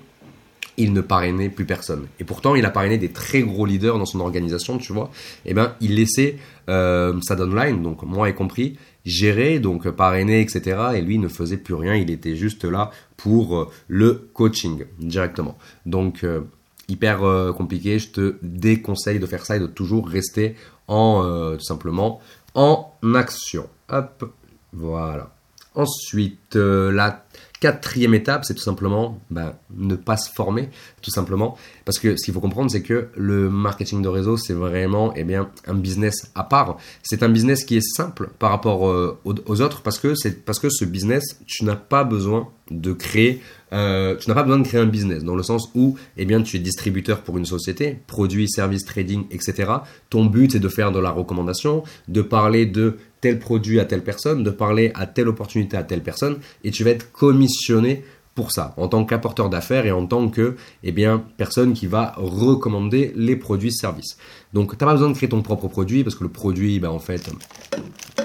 il 0.77 0.93
ne 0.93 1.01
parrainait 1.01 1.49
plus 1.49 1.65
personne. 1.65 2.07
Et 2.19 2.23
pourtant, 2.23 2.55
il 2.55 2.65
a 2.65 2.69
parrainé 2.69 2.97
des 2.97 3.09
très 3.09 3.41
gros 3.41 3.65
leaders 3.65 3.97
dans 3.97 4.05
son 4.05 4.19
organisation, 4.19 4.77
tu 4.77 4.93
vois. 4.93 5.09
Et 5.45 5.51
eh 5.51 5.53
ben, 5.53 5.73
il 5.81 5.95
laissait 5.95 6.37
euh, 6.69 7.19
sa 7.21 7.35
downline, 7.35 7.81
donc 7.81 8.03
moi 8.03 8.29
y 8.29 8.35
compris, 8.35 8.77
gérer, 9.05 9.59
donc 9.59 9.89
parrainer, 9.89 10.41
etc. 10.41 10.79
Et 10.95 11.01
lui 11.01 11.17
ne 11.17 11.27
faisait 11.27 11.57
plus 11.57 11.73
rien. 11.73 11.95
Il 11.95 12.11
était 12.11 12.35
juste 12.35 12.63
là 12.63 12.91
pour 13.17 13.57
euh, 13.57 13.69
le 13.87 14.29
coaching 14.33 14.85
directement. 14.99 15.57
Donc 15.85 16.23
euh, 16.23 16.41
hyper 16.87 17.19
compliqué. 17.57 17.99
Je 17.99 18.09
te 18.09 18.35
déconseille 18.41 19.19
de 19.19 19.25
faire 19.25 19.45
ça 19.45 19.57
et 19.57 19.59
de 19.59 19.67
toujours 19.67 20.07
rester 20.07 20.55
en 20.87 21.55
tout 21.57 21.63
simplement 21.63 22.21
en 22.53 22.93
action. 23.13 23.67
Hop, 23.89 24.33
voilà. 24.73 25.31
Ensuite, 25.75 26.55
euh, 26.55 26.91
la 26.91 27.11
quatrième 27.59 28.13
étape, 28.13 28.45
c'est 28.45 28.53
tout 28.53 28.63
simplement 28.63 29.19
ben, 29.29 29.53
ne 29.75 29.95
pas 29.95 30.17
se 30.17 30.31
former, 30.31 30.69
tout 31.01 31.11
simplement. 31.11 31.57
Parce 31.85 31.99
que 31.99 32.15
ce 32.17 32.25
qu'il 32.25 32.33
faut 32.33 32.39
comprendre, 32.39 32.69
c'est 32.69 32.81
que 32.81 33.09
le 33.15 33.49
marketing 33.49 34.01
de 34.01 34.07
réseau, 34.07 34.37
c'est 34.37 34.53
vraiment 34.53 35.13
eh 35.15 35.23
bien, 35.23 35.49
un 35.65 35.73
business 35.73 36.31
à 36.35 36.43
part. 36.43 36.77
C'est 37.03 37.23
un 37.23 37.29
business 37.29 37.63
qui 37.63 37.77
est 37.77 37.95
simple 37.95 38.29
par 38.39 38.51
rapport 38.51 38.87
euh, 38.87 39.19
aux, 39.23 39.61
autres 39.61 39.81
parce 39.81 39.99
que, 39.99 40.13
parce 40.45 40.59
que 40.59 40.69
ce 40.69 40.85
business, 40.85 41.39
tu 41.45 41.65
n'as 41.65 41.75
pas 41.75 42.03
besoin 42.03 42.49
de 42.69 42.91
créer 42.91 43.41
euh, 43.73 44.15
tu 44.15 44.29
n'as 44.29 44.35
pas 44.35 44.43
besoin 44.43 44.59
de 44.59 44.67
créer 44.67 44.79
un 44.79 44.85
business 44.85 45.23
dans 45.23 45.35
le 45.35 45.43
sens 45.43 45.69
où 45.75 45.97
eh 46.15 46.25
bien, 46.25 46.41
tu 46.41 46.55
es 46.55 46.59
distributeur 46.59 47.21
pour 47.21 47.37
une 47.37 47.45
société, 47.45 47.99
produits, 48.07 48.49
services, 48.49 48.85
trading, 48.85 49.25
etc. 49.31 49.71
Ton 50.09 50.25
but 50.25 50.53
c'est 50.53 50.59
de 50.59 50.69
faire 50.69 50.91
de 50.91 50.99
la 50.99 51.11
recommandation, 51.11 51.83
de 52.07 52.21
parler 52.21 52.65
de 52.65 52.97
tel 53.21 53.39
produit 53.39 53.79
à 53.79 53.85
telle 53.85 54.03
personne, 54.03 54.43
de 54.43 54.49
parler 54.49 54.91
à 54.95 55.07
telle 55.07 55.27
opportunité 55.27 55.77
à 55.77 55.83
telle 55.83 56.03
personne, 56.03 56.37
et 56.63 56.71
tu 56.71 56.83
vas 56.83 56.91
être 56.91 57.11
commissionné 57.11 58.03
pour 58.37 58.51
ça, 58.51 58.75
en 58.77 58.87
tant 58.87 59.03
qu'apporteur 59.03 59.49
d'affaires 59.49 59.87
et 59.87 59.91
en 59.91 60.05
tant 60.05 60.29
que 60.29 60.55
eh 60.83 60.93
personne 61.37 61.73
qui 61.73 61.87
va 61.87 62.13
recommander 62.17 63.11
les 63.15 63.35
produits 63.35 63.71
services. 63.71 64.15
Donc, 64.53 64.77
tu 64.77 64.83
n'as 64.83 64.91
pas 64.91 64.93
besoin 64.93 65.09
de 65.09 65.15
créer 65.15 65.27
ton 65.27 65.41
propre 65.41 65.67
produit 65.67 66.03
parce 66.03 66.15
que 66.15 66.23
le 66.23 66.29
produit, 66.29 66.79
ben, 66.79 66.89
en 66.89 66.99
fait, 66.99 67.31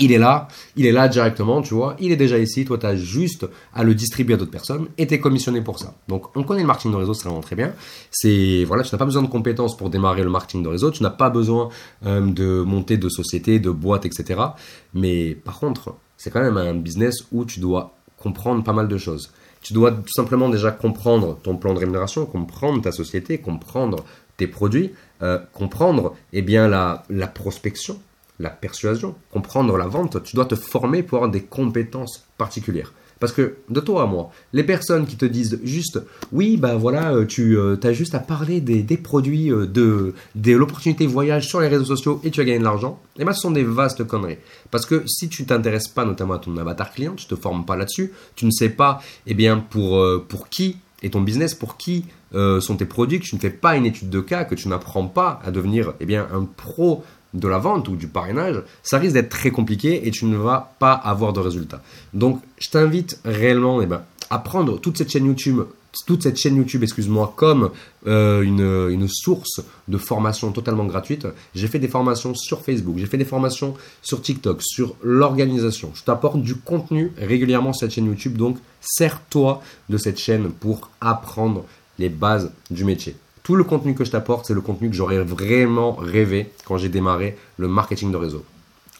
il 0.03 0.11
est 0.11 0.19
là, 0.19 0.49
il 0.75 0.85
est 0.85 0.93
là 0.93 1.07
directement, 1.07 1.63
tu 1.63 1.75
vois, 1.75 1.95
il 2.01 2.11
est 2.11 2.17
déjà 2.17 2.37
ici, 2.37 2.65
toi, 2.65 2.77
tu 2.77 2.87
as 2.87 2.97
juste 2.97 3.47
à 3.73 3.85
le 3.85 3.95
distribuer 3.95 4.35
à 4.35 4.37
d'autres 4.37 4.51
personnes 4.51 4.89
et 4.99 5.07
tu 5.07 5.15
es 5.15 5.21
commissionné 5.21 5.61
pour 5.61 5.79
ça. 5.79 5.95
Donc, 6.09 6.37
on 6.37 6.43
connaît 6.43 6.63
le 6.63 6.67
marketing 6.67 6.91
de 6.91 6.97
réseau, 6.97 7.15
c'est 7.15 7.29
vraiment 7.29 7.41
très 7.41 7.55
bien. 7.55 7.73
C'est, 8.11 8.65
voilà, 8.65 8.83
tu 8.83 8.93
n'as 8.93 8.99
pas 8.99 9.05
besoin 9.05 9.23
de 9.23 9.29
compétences 9.29 9.77
pour 9.77 9.91
démarrer 9.91 10.25
le 10.25 10.31
marketing 10.31 10.65
de 10.65 10.69
réseau, 10.69 10.91
tu 10.91 11.05
n'as 11.05 11.11
pas 11.11 11.31
besoin 11.31 11.69
euh, 12.05 12.21
de 12.21 12.63
monter 12.63 12.97
de 12.97 13.09
sociétés, 13.09 13.61
de 13.61 13.71
boîtes, 13.71 14.05
etc. 14.05 14.41
Mais 14.93 15.35
par 15.35 15.61
contre, 15.61 15.95
c'est 16.17 16.31
quand 16.31 16.43
même 16.43 16.57
un 16.57 16.75
business 16.75 17.25
où 17.31 17.45
tu 17.45 17.61
dois 17.61 17.95
comprendre 18.17 18.65
pas 18.65 18.73
mal 18.73 18.89
de 18.89 18.99
choses. 18.99 19.33
Tu 19.63 19.73
dois 19.73 19.93
tout 19.93 20.13
simplement 20.13 20.49
déjà 20.49 20.73
comprendre 20.73 21.39
ton 21.45 21.57
plan 21.57 21.75
de 21.75 21.79
rémunération, 21.79 22.27
comprendre 22.27 22.83
ta 22.83 22.91
société, 22.91 23.39
comprendre 23.39 24.05
tes 24.37 24.49
produits, 24.49 24.91
euh, 25.23 25.39
comprendre 25.53 26.17
eh 26.33 26.43
bien, 26.43 26.67
la 26.67 27.27
prospection, 27.29 28.01
la 28.39 28.51
persuasion, 28.51 29.15
comprendre 29.31 29.77
la 29.77 29.87
vente. 29.87 30.23
Tu 30.23 30.37
dois 30.37 30.47
te 30.47 30.55
former 30.55 31.03
pour 31.03 31.19
avoir 31.19 31.31
des 31.31 31.43
compétences 31.43 32.27
particulières. 32.39 32.93
Parce 33.23 33.33
que 33.33 33.55
de 33.71 33.79
toi 33.79 34.03
à 34.03 34.07
moi, 34.07 34.33
les 34.53 34.65
personnes 34.65 35.07
qui 35.07 35.15
te 35.15 35.25
disent 35.25 35.61
juste 35.63 36.01
oui, 36.33 36.57
bah 36.57 36.75
voilà, 36.75 37.15
euh, 37.15 37.25
tu 37.25 37.57
euh, 37.57 37.79
as 37.85 37.93
juste 37.93 38.17
à 38.17 38.19
parler 38.19 38.61
des, 38.61 38.97
produits, 38.97 39.53
euh, 39.53 39.65
de, 39.65 40.13
de 40.35 40.57
l'opportunité 40.57 41.07
voyage 41.07 41.47
sur 41.47 41.61
les 41.61 41.69
réseaux 41.69 41.85
sociaux 41.85 42.21
et 42.25 42.33
tu 42.33 42.41
vas 42.41 42.45
gagner 42.47 42.59
de 42.59 42.65
l'argent, 42.65 42.99
et 43.17 43.23
eh 43.23 43.25
ben, 43.25 43.33
ce 43.33 43.43
sont 43.43 43.53
des 43.53 43.63
vastes 43.63 44.05
conneries. 44.05 44.39
Parce 44.73 44.87
que 44.87 45.05
si 45.07 45.29
tu 45.29 45.47
t'intéresses 45.47 45.87
pas 45.87 46.05
notamment 46.05 46.35
à 46.35 46.41
ton 46.41 46.57
avatar 46.57 46.91
client, 46.91 47.15
tu 47.15 47.27
te 47.27 47.37
formes 47.37 47.65
pas 47.65 47.77
là-dessus, 47.77 48.13
tu 48.35 48.45
ne 48.45 48.51
sais 48.51 48.71
pas 48.71 49.01
eh 49.29 49.35
bien, 49.35 49.59
pour, 49.59 50.05
pour 50.27 50.49
qui 50.49 50.79
est 51.05 51.11
ton 51.11 51.21
business, 51.21 51.55
pour 51.55 51.77
qui 51.77 52.07
sont 52.33 52.77
tes 52.77 52.87
produits, 52.87 53.21
que 53.21 53.25
tu 53.25 53.37
ne 53.37 53.41
fais 53.41 53.51
pas 53.51 53.77
une 53.77 53.87
étude 53.87 54.11
de 54.11 54.21
cas, 54.21 54.43
que 54.43 54.57
tu 54.57 54.67
n'apprends 54.67 55.07
pas 55.07 55.41
à 55.45 55.53
devenir 55.53 55.95
eh 56.01 56.07
bien, 56.07 56.27
un 56.33 56.45
pro 56.45 57.05
de 57.35 57.49
la 57.49 57.59
vente 57.59 57.89
ou 57.89 57.97
du 57.97 58.09
parrainage, 58.09 58.63
ça 58.83 58.99
risque 58.99 59.15
d'être 59.15 59.31
très 59.31 59.51
compliqué 59.51 60.07
et 60.07 60.11
tu 60.11 60.27
ne 60.27 60.37
vas 60.37 60.75
pas 60.79 60.93
avoir 60.93 61.33
de 61.33 61.41
résultats. 61.41 61.83
Donc, 62.15 62.41
je 62.59 62.71
t'invite 62.71 63.21
réellement 63.25 63.81
eh 63.81 63.87
ben, 63.87 64.03
à 64.31 64.39
prendre 64.39 64.79
toute 64.79 64.99
cette 64.99 65.11
chaîne 65.11 65.27
YouTube 65.27 65.63
toute 66.07 66.23
cette 66.23 66.39
chaîne 66.39 66.57
YouTube, 66.57 66.83
excuse-moi, 66.83 67.35
comme 67.37 67.71
euh, 68.07 68.43
une, 68.43 68.61
une, 68.91 69.09
source 69.09 69.61
de 69.89 69.99
formation 69.99 70.51
totalement 70.53 70.87
gratuite. 70.87 71.27
J'ai 71.55 71.69
fait 71.69 71.79
des 71.79 71.89
formations 71.89 72.35
sur 72.35 72.63
Facebook, 72.63 72.97
j'ai 72.99 73.07
fait 73.07 73.19
des 73.19 73.25
formations 73.25 73.75
sur 74.01 74.23
TikTok, 74.23 74.63
sur 74.63 74.97
l'organisation. 75.03 75.91
Je 75.95 76.03
t'apporte 76.03 76.41
du 76.41 76.55
contenu 76.57 77.13
régulièrement 77.19 77.73
sur 77.73 77.81
cette 77.81 77.95
chaîne 77.95 78.07
YouTube, 78.07 78.37
donc 78.37 78.57
sers-toi 78.81 79.63
de 79.89 79.99
cette 79.99 80.19
chaîne 80.19 80.51
pour 80.51 80.91
apprendre 81.01 81.65
les 81.99 82.09
bases 82.09 82.51
du 82.71 82.85
métier. 82.85 83.15
Tout 83.43 83.57
le 83.57 83.65
contenu 83.65 83.95
que 83.95 84.05
je 84.05 84.11
t'apporte, 84.11 84.47
c'est 84.47 84.55
le 84.55 84.61
contenu 84.61 84.89
que 84.89 84.95
j'aurais 84.95 85.19
vraiment 85.19 85.93
rêvé 85.93 86.51
quand 86.65 86.77
j'ai 86.77 86.89
démarré 86.89 87.37
le 87.57 87.67
marketing 87.67 88.13
de 88.13 88.17
réseau. 88.17 88.45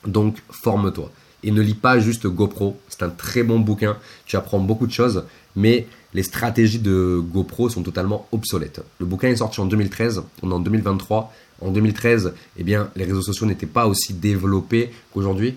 Donc, 0.07 0.39
forme-toi. 0.51 1.11
Et 1.45 1.51
ne 1.51 1.61
lis 1.61 1.75
pas 1.75 1.99
juste 2.01 2.27
GoPro. 2.27 2.77
C'est 2.89 3.03
un 3.03 3.09
très 3.09 3.43
bon 3.43 3.61
bouquin. 3.61 3.97
Tu 4.27 4.37
apprends 4.37 4.59
beaucoup 4.59 4.87
de 4.87 4.93
choses, 4.93 5.25
mais 5.55 5.87
les 6.15 6.23
stratégies 6.23 6.79
de 6.79 7.21
GoPro 7.23 7.69
sont 7.69 7.83
totalement 7.83 8.27
obsolètes. 8.33 8.81
Le 8.99 9.07
bouquin 9.07 9.29
est 9.29 9.37
sorti 9.37 9.61
en 9.61 9.67
2013. 9.67 10.23
On 10.43 10.51
est 10.51 10.55
en 10.55 10.61
2023. 10.61 11.33
En 11.61 11.71
2013, 11.71 12.35
eh 12.57 12.65
bien, 12.65 12.91
les 12.97 13.05
réseaux 13.05 13.23
sociaux 13.23 13.47
n'étaient 13.47 13.67
pas 13.67 13.87
aussi 13.87 14.15
développés 14.15 14.91
qu'aujourd'hui. 15.13 15.57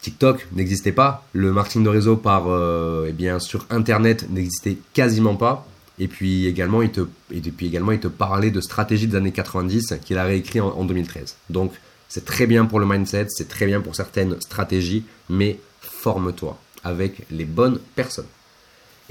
TikTok 0.00 0.46
n'existait 0.52 0.92
pas. 0.92 1.26
Le 1.32 1.52
marketing 1.52 1.84
de 1.84 1.88
réseau 1.90 2.16
par, 2.16 2.44
euh, 2.48 3.10
eh 3.18 3.40
sur 3.40 3.66
Internet 3.70 4.26
n'existait 4.30 4.78
quasiment 4.94 5.36
pas. 5.36 5.66
Et 6.02 6.08
puis 6.08 6.48
également, 6.48 6.82
il 6.82 6.90
te, 6.90 7.02
et 7.30 8.08
parlait 8.08 8.50
de 8.50 8.60
stratégies 8.60 9.06
des 9.06 9.16
années 9.16 9.30
90 9.30 9.94
qu'il 10.04 10.18
a 10.18 10.24
réécrit 10.24 10.60
en, 10.60 10.70
en 10.70 10.84
2013. 10.84 11.36
Donc, 11.48 11.72
c'est 12.08 12.24
très 12.24 12.48
bien 12.48 12.64
pour 12.64 12.80
le 12.80 12.86
mindset, 12.86 13.26
c'est 13.28 13.48
très 13.48 13.66
bien 13.66 13.80
pour 13.80 13.94
certaines 13.94 14.40
stratégies, 14.40 15.04
mais 15.30 15.60
forme-toi 15.80 16.58
avec 16.82 17.22
les 17.30 17.44
bonnes 17.44 17.78
personnes. 17.94 18.26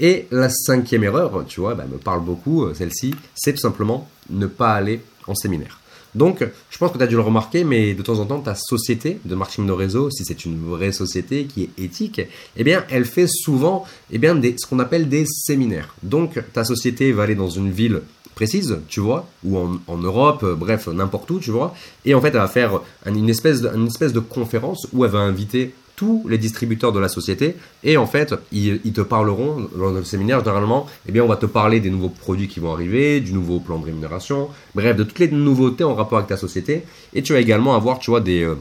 Et 0.00 0.26
la 0.30 0.50
cinquième 0.50 1.02
erreur, 1.02 1.46
tu 1.48 1.60
vois, 1.60 1.74
bah, 1.74 1.86
me 1.90 1.96
parle 1.96 2.22
beaucoup, 2.22 2.64
euh, 2.64 2.74
celle-ci, 2.74 3.14
c'est 3.34 3.54
tout 3.54 3.60
simplement 3.60 4.06
ne 4.28 4.46
pas 4.46 4.74
aller 4.74 5.00
en 5.26 5.34
séminaire. 5.34 5.80
Donc, 6.14 6.44
je 6.70 6.78
pense 6.78 6.92
que 6.92 6.98
tu 6.98 7.04
as 7.04 7.06
dû 7.06 7.14
le 7.14 7.22
remarquer, 7.22 7.64
mais 7.64 7.94
de 7.94 8.02
temps 8.02 8.18
en 8.18 8.26
temps, 8.26 8.40
ta 8.40 8.54
société 8.54 9.18
de 9.24 9.34
marketing 9.34 9.66
de 9.66 9.72
réseau, 9.72 10.10
si 10.10 10.24
c'est 10.24 10.44
une 10.44 10.58
vraie 10.58 10.92
société 10.92 11.44
qui 11.44 11.62
est 11.64 11.82
éthique, 11.82 12.20
eh 12.56 12.64
bien, 12.64 12.84
elle 12.90 13.04
fait 13.04 13.26
souvent 13.26 13.84
eh 14.10 14.18
bien, 14.18 14.38
ce 14.42 14.66
qu'on 14.66 14.78
appelle 14.78 15.08
des 15.08 15.24
séminaires. 15.26 15.94
Donc, 16.02 16.42
ta 16.52 16.64
société 16.64 17.12
va 17.12 17.22
aller 17.22 17.34
dans 17.34 17.48
une 17.48 17.70
ville 17.70 18.02
précise, 18.34 18.78
tu 18.88 19.00
vois, 19.00 19.26
ou 19.44 19.58
en, 19.58 19.98
Europe, 19.98 20.42
euh, 20.42 20.54
bref, 20.54 20.88
n'importe 20.88 21.30
où, 21.30 21.38
tu 21.38 21.50
vois. 21.50 21.74
Et 22.04 22.14
en 22.14 22.20
fait, 22.20 22.28
elle 22.28 22.34
va 22.34 22.48
faire 22.48 22.80
une 23.06 23.28
espèce, 23.28 23.62
une 23.62 23.86
espèce 23.86 24.12
de 24.12 24.20
conférence 24.20 24.88
où 24.92 25.04
elle 25.04 25.10
va 25.10 25.20
inviter 25.20 25.74
tous 25.96 26.24
les 26.28 26.38
distributeurs 26.38 26.92
de 26.92 26.98
la 26.98 27.08
société 27.08 27.56
et 27.84 27.96
en 27.96 28.06
fait 28.06 28.34
ils, 28.50 28.80
te 28.92 29.00
parleront 29.00 29.68
dans 29.76 29.90
le 29.90 30.04
séminaire 30.04 30.40
généralement 30.40 30.86
eh 31.08 31.12
bien 31.12 31.22
on 31.22 31.28
va 31.28 31.36
te 31.36 31.46
parler 31.46 31.80
des 31.80 31.90
nouveaux 31.90 32.08
produits 32.08 32.48
qui 32.48 32.60
vont 32.60 32.72
arriver 32.72 33.20
du 33.20 33.32
nouveau 33.32 33.60
plan 33.60 33.78
de 33.78 33.84
rémunération 33.84 34.48
bref 34.74 34.96
de 34.96 35.04
toutes 35.04 35.18
les 35.18 35.28
nouveautés 35.28 35.84
en 35.84 35.94
rapport 35.94 36.18
avec 36.18 36.28
ta 36.28 36.36
société 36.36 36.82
et 37.14 37.22
tu 37.22 37.32
vas 37.32 37.40
également 37.40 37.74
avoir 37.74 37.98
tu 37.98 38.10
vois 38.10 38.20
des 38.20 38.42
euh, 38.42 38.56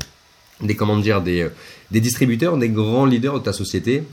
des 0.62 0.76
comment 0.76 0.98
dire 0.98 1.22
des, 1.22 1.42
euh, 1.42 1.50
des 1.92 2.00
distributeurs, 2.00 2.58
des 2.58 2.70
grands 2.70 3.06
leaders 3.06 3.40
de 3.40 3.44
ta 3.44 3.54
société. 3.54 4.04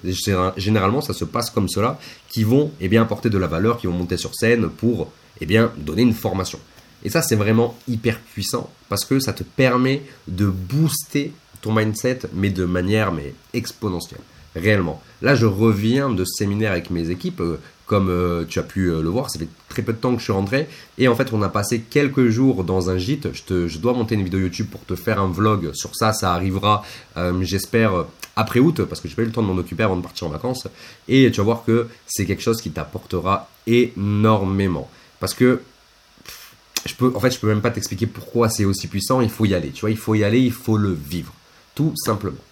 Généralement, 0.57 1.01
ça 1.01 1.13
se 1.13 1.25
passe 1.25 1.51
comme 1.51 1.69
cela, 1.69 1.99
qui 2.29 2.45
vont 2.45 2.73
eh 2.81 2.89
bien 2.89 3.03
apporter 3.03 3.31
de 3.31 3.39
la 3.39 3.47
valeur, 3.47 3.79
qui 3.79 3.87
vont 3.87 3.93
monter 3.93 4.17
sur 4.17 4.35
scène 4.35 4.69
pour 4.69 5.11
eh 5.41 5.47
bien, 5.47 5.73
donner 5.77 6.03
une 6.03 6.15
formation. 6.15 6.59
Et 7.05 7.11
ça, 7.11 7.23
c'est 7.23 7.37
vraiment 7.37 7.77
hyper 7.87 8.19
puissant 8.19 8.71
parce 8.89 9.05
que 9.05 9.21
ça 9.21 9.33
te 9.33 9.45
permet 9.45 10.03
de 10.27 10.47
booster 10.47 11.33
ton 11.61 11.73
mindset, 11.73 12.21
mais 12.35 12.51
de 12.51 12.65
manière 12.65 13.13
mais 13.13 13.35
exponentielle, 13.53 14.21
réellement. 14.55 15.03
Là, 15.23 15.35
je 15.35 15.47
reviens 15.47 16.11
de 16.11 16.25
séminaire 16.25 16.73
avec 16.73 16.91
mes 16.91 17.11
équipes, 17.11 17.41
euh, 17.41 17.59
comme 17.87 18.09
euh, 18.11 18.45
tu 18.47 18.59
as 18.59 18.63
pu 18.63 18.91
euh, 18.91 19.03
le 19.03 19.09
voir, 19.09 19.31
ça 19.31 19.39
fait 19.39 19.49
très 19.69 19.83
peu 19.83 19.93
de 19.93 19.99
temps 19.99 20.13
que 20.13 20.19
je 20.19 20.25
suis 20.25 20.33
rentré, 20.33 20.69
et 20.99 21.09
en 21.09 21.17
fait, 21.17 21.33
on 21.33 21.43
a 21.43 21.49
passé 21.49 21.81
quelques 21.81 22.29
jours 22.29 22.65
dans 22.65 22.91
un 22.91 22.99
gîte. 22.99 23.33
Je, 23.33 23.43
te, 23.43 23.69
je 23.69 23.79
dois 23.79 23.93
monter 23.93 24.15
une 24.15 24.25
vidéo 24.25 24.41
YouTube 24.41 24.69
pour 24.71 24.85
te 24.85 24.95
faire 24.95 25.21
un 25.21 25.31
vlog 25.31 25.73
sur 25.75 25.95
ça, 25.97 26.13
ça 26.13 26.35
arrivera, 26.35 26.85
j'espère, 27.41 28.05
après 28.37 28.61
août, 28.61 28.83
parce 28.85 29.01
que 29.01 29.09
j'ai 29.09 29.15
pas 29.15 29.23
eu 29.23 29.27
le 29.27 29.33
temps 29.33 29.43
de 29.43 29.49
m'en 29.49 29.57
occuper 29.57 29.83
avant 29.83 29.97
de 29.97 30.03
partir 30.03 30.27
en 30.27 30.31
vacances, 30.31 30.69
et 31.09 31.31
tu 31.31 31.39
vas 31.39 31.45
voir 31.45 31.65
que 31.65 31.89
c'est 32.07 32.27
quelque 32.27 32.43
chose 32.43 32.61
qui 32.61 32.71
t'apportera 32.71 33.49
énormément. 33.67 34.89
Parce 35.21 35.35
que 35.35 35.61
je 36.87 36.95
peux, 36.95 37.13
en 37.15 37.21
fait, 37.21 37.31
je 37.31 37.39
peux 37.39 37.49
même 37.49 37.61
pas 37.61 37.71
t'expliquer 37.71 38.07
pourquoi 38.07 38.49
c'est 38.49 38.65
aussi 38.65 38.87
puissant. 38.87 39.21
Il 39.21 39.31
faut 39.31 39.45
y 39.45 39.55
aller. 39.55 39.71
Tu 39.71 39.81
vois, 39.81 39.91
il 39.91 39.97
faut 39.97 40.15
y 40.15 40.25
aller, 40.25 40.41
il 40.41 40.53
faut 40.53 40.77
le 40.77 40.93
vivre, 40.93 41.33
tout 41.79 41.95
simplement. 41.95 42.45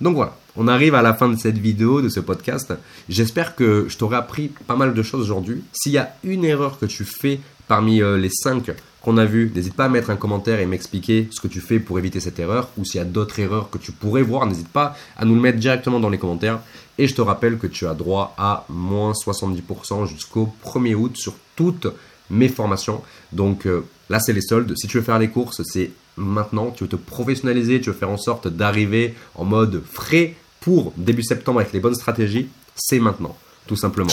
Donc 0.00 0.16
voilà, 0.16 0.34
on 0.56 0.66
arrive 0.66 0.94
à 0.94 1.02
la 1.02 1.12
fin 1.12 1.28
de 1.28 1.36
cette 1.36 1.58
vidéo, 1.58 2.00
de 2.00 2.08
ce 2.08 2.18
podcast. 2.18 2.72
J'espère 3.10 3.54
que 3.54 3.84
je 3.90 3.98
t'aurai 3.98 4.16
appris 4.16 4.50
pas 4.66 4.74
mal 4.74 4.94
de 4.94 5.02
choses 5.02 5.20
aujourd'hui. 5.20 5.62
S'il 5.74 5.92
y 5.92 5.98
a 5.98 6.14
une 6.24 6.46
erreur 6.46 6.78
que 6.78 6.86
tu 6.86 7.04
fais 7.04 7.40
parmi 7.68 8.00
euh, 8.00 8.16
les 8.16 8.30
cinq 8.30 8.70
qu'on 9.02 9.18
a 9.18 9.26
vues, 9.26 9.52
n'hésite 9.54 9.74
pas 9.74 9.84
à 9.84 9.88
mettre 9.90 10.08
un 10.08 10.16
commentaire 10.16 10.60
et 10.60 10.64
m'expliquer 10.64 11.28
ce 11.30 11.42
que 11.42 11.46
tu 11.46 11.60
fais 11.60 11.78
pour 11.78 11.98
éviter 11.98 12.20
cette 12.20 12.38
erreur. 12.38 12.70
Ou 12.78 12.86
s'il 12.86 12.96
y 12.96 13.02
a 13.02 13.04
d'autres 13.04 13.38
erreurs 13.38 13.68
que 13.68 13.76
tu 13.76 13.92
pourrais 13.92 14.22
voir, 14.22 14.46
n'hésite 14.46 14.70
pas 14.70 14.96
à 15.18 15.26
nous 15.26 15.34
le 15.34 15.42
mettre 15.42 15.58
directement 15.58 16.00
dans 16.00 16.08
les 16.08 16.16
commentaires. 16.16 16.60
Et 16.96 17.06
je 17.06 17.14
te 17.14 17.20
rappelle 17.20 17.58
que 17.58 17.66
tu 17.66 17.86
as 17.86 17.92
droit 17.92 18.34
à 18.38 18.64
moins 18.70 19.12
70% 19.12 20.06
jusqu'au 20.06 20.48
1er 20.64 20.94
août 20.94 21.18
sur 21.18 21.34
toutes 21.54 21.88
mes 22.30 22.48
formations. 22.48 23.02
Donc 23.30 23.66
euh, 23.66 23.84
là, 24.08 24.20
c'est 24.20 24.32
les 24.32 24.40
soldes. 24.40 24.72
Si 24.74 24.86
tu 24.86 24.96
veux 24.96 25.04
faire 25.04 25.18
les 25.18 25.28
courses, 25.28 25.60
c'est 25.64 25.90
maintenant. 26.20 26.70
Tu 26.70 26.84
veux 26.84 26.88
te 26.88 26.96
professionnaliser, 26.96 27.80
tu 27.80 27.90
veux 27.90 27.96
faire 27.96 28.10
en 28.10 28.16
sorte 28.16 28.46
d'arriver 28.46 29.14
en 29.34 29.44
mode 29.44 29.82
frais 29.84 30.34
pour 30.60 30.92
début 30.96 31.22
septembre 31.22 31.60
avec 31.60 31.72
les 31.72 31.80
bonnes 31.80 31.94
stratégies, 31.94 32.48
c'est 32.76 33.00
maintenant, 33.00 33.36
tout 33.66 33.76
simplement. 33.76 34.12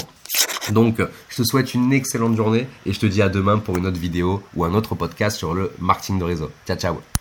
Donc, 0.72 1.02
je 1.30 1.36
te 1.36 1.44
souhaite 1.44 1.74
une 1.74 1.94
excellente 1.94 2.36
journée 2.36 2.68
et 2.86 2.94
je 2.94 3.00
te 3.00 3.06
dis 3.06 3.22
à 3.22 3.30
demain 3.30 3.58
pour 3.58 3.78
une 3.78 3.86
autre 3.86 4.00
vidéo 4.00 4.42
ou 4.56 4.66
un 4.66 4.74
autre 4.74 4.96
podcast 4.96 5.38
sur 5.38 5.54
le 5.54 5.72
marketing 5.80 6.20
de 6.20 6.24
réseau. 6.24 6.52
Ciao, 6.66 6.78
ciao 6.78 7.08